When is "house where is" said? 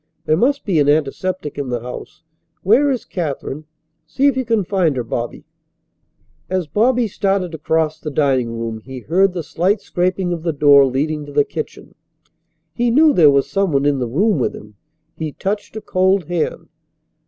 1.81-3.05